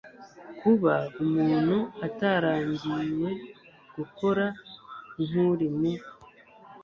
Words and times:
kuba 0.59 0.95
umuntu 1.23 1.77
atarangiwe 2.07 3.29
gukora 3.95 4.45
nk 5.25 5.31
uri 5.49 5.67
mu 5.77 5.93